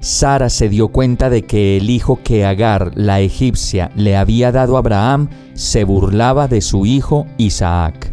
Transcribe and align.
Sara 0.00 0.48
se 0.48 0.70
dio 0.70 0.88
cuenta 0.88 1.28
de 1.28 1.42
que 1.42 1.76
el 1.76 1.90
hijo 1.90 2.20
que 2.24 2.46
Agar, 2.46 2.92
la 2.94 3.20
egipcia, 3.20 3.90
le 3.96 4.16
había 4.16 4.50
dado 4.50 4.76
a 4.76 4.78
Abraham 4.78 5.28
se 5.52 5.84
burlaba 5.84 6.48
de 6.48 6.62
su 6.62 6.86
hijo 6.86 7.26
Isaac. 7.36 8.10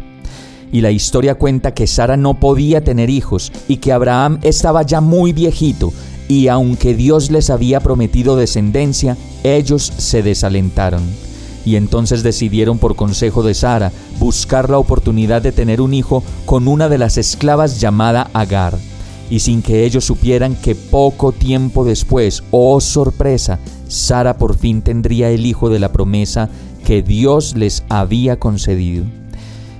Y 0.70 0.82
la 0.82 0.90
historia 0.90 1.36
cuenta 1.36 1.72
que 1.72 1.86
Sara 1.86 2.18
no 2.18 2.34
podía 2.34 2.84
tener 2.84 3.08
hijos 3.08 3.50
y 3.68 3.78
que 3.78 3.92
Abraham 3.92 4.38
estaba 4.42 4.82
ya 4.82 5.00
muy 5.00 5.32
viejito, 5.32 5.90
y 6.28 6.48
aunque 6.48 6.92
Dios 6.92 7.30
les 7.30 7.48
había 7.48 7.80
prometido 7.80 8.36
descendencia, 8.36 9.16
ellos 9.42 9.90
se 9.96 10.22
desalentaron. 10.22 11.00
Y 11.64 11.76
entonces 11.76 12.22
decidieron 12.22 12.78
por 12.78 12.96
consejo 12.96 13.42
de 13.42 13.54
Sara 13.54 13.92
buscar 14.18 14.68
la 14.68 14.76
oportunidad 14.76 15.40
de 15.40 15.52
tener 15.52 15.80
un 15.80 15.94
hijo 15.94 16.22
con 16.44 16.68
una 16.68 16.90
de 16.90 16.98
las 16.98 17.16
esclavas 17.16 17.80
llamada 17.80 18.28
Agar 18.34 18.76
y 19.30 19.40
sin 19.40 19.62
que 19.62 19.84
ellos 19.84 20.04
supieran 20.04 20.56
que 20.56 20.74
poco 20.74 21.32
tiempo 21.32 21.84
después, 21.84 22.42
oh 22.50 22.80
sorpresa, 22.80 23.58
Sara 23.88 24.36
por 24.36 24.56
fin 24.56 24.82
tendría 24.82 25.30
el 25.30 25.46
hijo 25.46 25.70
de 25.70 25.78
la 25.78 25.92
promesa 25.92 26.48
que 26.84 27.02
Dios 27.02 27.56
les 27.56 27.84
había 27.88 28.38
concedido. 28.38 29.04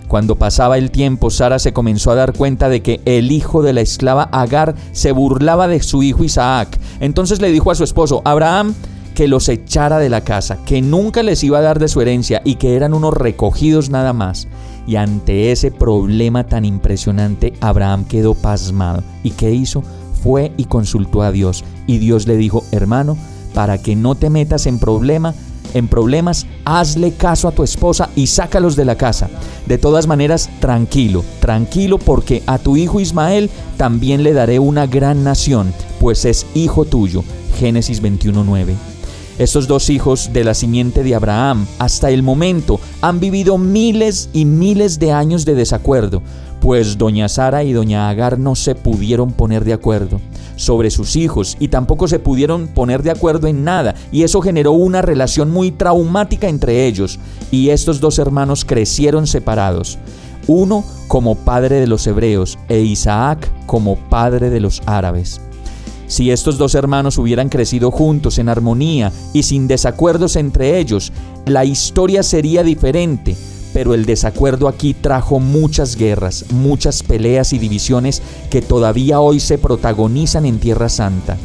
Cuando 0.08 0.36
pasaba 0.36 0.78
el 0.78 0.90
tiempo, 0.90 1.30
Sara 1.30 1.58
se 1.58 1.74
comenzó 1.74 2.10
a 2.10 2.14
dar 2.14 2.32
cuenta 2.32 2.70
de 2.70 2.80
que 2.80 3.00
el 3.04 3.30
hijo 3.30 3.62
de 3.62 3.74
la 3.74 3.82
esclava 3.82 4.22
Agar 4.32 4.74
se 4.92 5.12
burlaba 5.12 5.68
de 5.68 5.82
su 5.82 6.02
hijo 6.02 6.24
Isaac. 6.24 6.78
Entonces 7.00 7.42
le 7.42 7.52
dijo 7.52 7.70
a 7.70 7.74
su 7.74 7.84
esposo, 7.84 8.22
Abraham, 8.24 8.74
que 9.18 9.26
los 9.26 9.48
echara 9.48 9.98
de 9.98 10.10
la 10.10 10.20
casa, 10.20 10.58
que 10.64 10.80
nunca 10.80 11.24
les 11.24 11.42
iba 11.42 11.58
a 11.58 11.60
dar 11.60 11.80
de 11.80 11.88
su 11.88 12.00
herencia 12.00 12.40
y 12.44 12.54
que 12.54 12.76
eran 12.76 12.94
unos 12.94 13.12
recogidos 13.12 13.90
nada 13.90 14.12
más. 14.12 14.46
Y 14.86 14.94
ante 14.94 15.50
ese 15.50 15.72
problema 15.72 16.44
tan 16.44 16.64
impresionante, 16.64 17.52
Abraham 17.60 18.04
quedó 18.04 18.34
pasmado. 18.34 19.02
¿Y 19.24 19.32
qué 19.32 19.50
hizo? 19.50 19.82
Fue 20.22 20.52
y 20.56 20.66
consultó 20.66 21.22
a 21.22 21.32
Dios. 21.32 21.64
Y 21.88 21.98
Dios 21.98 22.28
le 22.28 22.36
dijo, 22.36 22.62
hermano, 22.70 23.18
para 23.54 23.78
que 23.78 23.96
no 23.96 24.14
te 24.14 24.30
metas 24.30 24.66
en 24.66 24.78
problema, 24.78 25.34
en 25.74 25.88
problemas, 25.88 26.46
hazle 26.64 27.10
caso 27.10 27.48
a 27.48 27.52
tu 27.52 27.64
esposa 27.64 28.10
y 28.14 28.28
sácalos 28.28 28.76
de 28.76 28.84
la 28.84 28.94
casa. 28.94 29.28
De 29.66 29.78
todas 29.78 30.06
maneras, 30.06 30.48
tranquilo, 30.60 31.24
tranquilo 31.40 31.98
porque 31.98 32.44
a 32.46 32.58
tu 32.58 32.76
hijo 32.76 33.00
Ismael 33.00 33.50
también 33.78 34.22
le 34.22 34.32
daré 34.32 34.60
una 34.60 34.86
gran 34.86 35.24
nación, 35.24 35.74
pues 35.98 36.24
es 36.24 36.46
hijo 36.54 36.84
tuyo. 36.84 37.24
Génesis 37.58 38.00
21:9. 38.00 38.76
Estos 39.38 39.68
dos 39.68 39.88
hijos 39.88 40.30
de 40.32 40.42
la 40.42 40.52
simiente 40.52 41.04
de 41.04 41.14
Abraham 41.14 41.64
hasta 41.78 42.10
el 42.10 42.24
momento 42.24 42.80
han 43.00 43.20
vivido 43.20 43.56
miles 43.56 44.30
y 44.32 44.44
miles 44.44 44.98
de 44.98 45.12
años 45.12 45.44
de 45.44 45.54
desacuerdo, 45.54 46.22
pues 46.60 46.98
doña 46.98 47.28
Sara 47.28 47.62
y 47.62 47.72
doña 47.72 48.08
Agar 48.08 48.40
no 48.40 48.56
se 48.56 48.74
pudieron 48.74 49.30
poner 49.30 49.64
de 49.64 49.74
acuerdo 49.74 50.20
sobre 50.56 50.90
sus 50.90 51.14
hijos 51.14 51.56
y 51.60 51.68
tampoco 51.68 52.08
se 52.08 52.18
pudieron 52.18 52.66
poner 52.66 53.04
de 53.04 53.12
acuerdo 53.12 53.46
en 53.46 53.62
nada 53.62 53.94
y 54.10 54.24
eso 54.24 54.40
generó 54.40 54.72
una 54.72 55.02
relación 55.02 55.52
muy 55.52 55.70
traumática 55.70 56.48
entre 56.48 56.86
ellos 56.86 57.20
y 57.52 57.68
estos 57.68 58.00
dos 58.00 58.18
hermanos 58.18 58.64
crecieron 58.64 59.28
separados, 59.28 59.98
uno 60.48 60.84
como 61.06 61.36
padre 61.36 61.78
de 61.78 61.86
los 61.86 62.04
hebreos 62.08 62.58
e 62.68 62.80
Isaac 62.80 63.48
como 63.66 63.94
padre 64.08 64.50
de 64.50 64.58
los 64.58 64.82
árabes. 64.84 65.40
Si 66.08 66.30
estos 66.30 66.56
dos 66.56 66.74
hermanos 66.74 67.18
hubieran 67.18 67.50
crecido 67.50 67.90
juntos 67.90 68.38
en 68.38 68.48
armonía 68.48 69.12
y 69.34 69.42
sin 69.42 69.68
desacuerdos 69.68 70.36
entre 70.36 70.78
ellos, 70.78 71.12
la 71.44 71.66
historia 71.66 72.22
sería 72.22 72.62
diferente, 72.62 73.36
pero 73.74 73.92
el 73.92 74.06
desacuerdo 74.06 74.68
aquí 74.68 74.94
trajo 74.94 75.38
muchas 75.38 75.96
guerras, 75.96 76.46
muchas 76.50 77.02
peleas 77.02 77.52
y 77.52 77.58
divisiones 77.58 78.22
que 78.50 78.62
todavía 78.62 79.20
hoy 79.20 79.38
se 79.38 79.58
protagonizan 79.58 80.46
en 80.46 80.58
Tierra 80.58 80.88
Santa. 80.88 81.36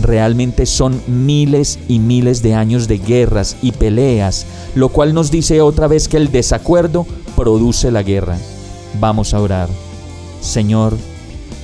Realmente 0.00 0.66
son 0.66 1.00
miles 1.06 1.78
y 1.88 2.00
miles 2.00 2.42
de 2.42 2.54
años 2.54 2.88
de 2.88 2.98
guerras 2.98 3.56
y 3.62 3.72
peleas, 3.72 4.46
lo 4.74 4.90
cual 4.90 5.14
nos 5.14 5.30
dice 5.30 5.60
otra 5.60 5.86
vez 5.86 6.08
que 6.08 6.16
el 6.16 6.30
desacuerdo 6.30 7.06
produce 7.36 7.90
la 7.90 8.02
guerra. 8.02 8.36
Vamos 9.00 9.32
a 9.32 9.40
orar. 9.40 9.68
Señor, 10.40 10.96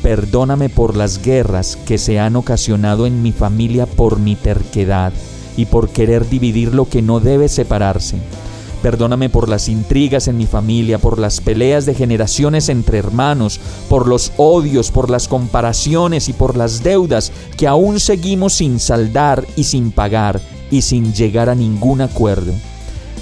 Perdóname 0.02 0.68
por 0.68 0.96
las 0.96 1.22
guerras 1.22 1.76
que 1.76 1.98
se 1.98 2.18
han 2.20 2.36
ocasionado 2.36 3.06
en 3.06 3.22
mi 3.22 3.32
familia 3.32 3.86
por 3.86 4.18
mi 4.18 4.36
terquedad 4.36 5.12
y 5.56 5.66
por 5.66 5.88
querer 5.88 6.28
dividir 6.28 6.74
lo 6.74 6.88
que 6.88 7.02
no 7.02 7.20
debe 7.20 7.48
separarse. 7.48 8.18
Perdóname 8.82 9.30
por 9.30 9.48
las 9.48 9.70
intrigas 9.70 10.28
en 10.28 10.36
mi 10.36 10.44
familia, 10.44 10.98
por 10.98 11.18
las 11.18 11.40
peleas 11.40 11.86
de 11.86 11.94
generaciones 11.94 12.68
entre 12.68 12.98
hermanos, 12.98 13.58
por 13.88 14.06
los 14.06 14.32
odios, 14.36 14.90
por 14.90 15.08
las 15.08 15.26
comparaciones 15.26 16.28
y 16.28 16.34
por 16.34 16.54
las 16.54 16.82
deudas 16.82 17.32
que 17.56 17.66
aún 17.66 17.98
seguimos 17.98 18.52
sin 18.52 18.78
saldar 18.78 19.46
y 19.56 19.64
sin 19.64 19.90
pagar 19.90 20.38
y 20.70 20.82
sin 20.82 21.14
llegar 21.14 21.48
a 21.48 21.54
ningún 21.54 22.02
acuerdo. 22.02 22.52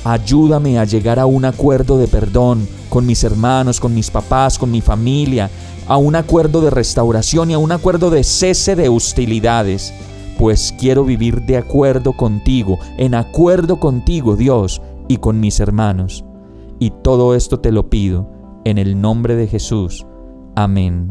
Ayúdame 0.05 0.79
a 0.79 0.85
llegar 0.85 1.19
a 1.19 1.27
un 1.27 1.45
acuerdo 1.45 1.97
de 1.97 2.09
perdón 2.09 2.67
con 2.89 3.07
mis 3.07 3.23
hermanos, 3.23 3.79
con 3.79 3.95
mis 3.95 4.11
papás, 4.11 4.59
con 4.59 4.71
mi 4.71 4.81
familia, 4.81 5.49
a 5.87 5.97
un 5.97 6.17
acuerdo 6.17 6.61
de 6.61 6.71
restauración 6.71 7.51
y 7.51 7.55
a 7.55 7.59
un 7.59 7.73
acuerdo 7.73 8.11
de 8.11 8.25
cese 8.25 8.77
de 8.77 8.89
hostilidades, 8.89 9.93
pues 10.39 10.75
quiero 10.79 11.05
vivir 11.05 11.43
de 11.43 11.57
acuerdo 11.57 12.15
contigo, 12.15 12.79
en 12.99 13.15
acuerdo 13.15 13.79
contigo, 13.79 14.37
Dios, 14.37 14.83
y 15.09 15.19
con 15.19 15.39
mis 15.41 15.61
hermanos. 15.61 16.25
Y 16.79 16.91
todo 17.03 17.35
esto 17.35 17.61
te 17.61 17.71
lo 17.71 17.89
pido, 17.89 18.29
en 18.65 18.79
el 18.79 19.01
nombre 19.01 19.37
de 19.37 19.47
Jesús. 19.47 20.05
Amén. 20.57 21.11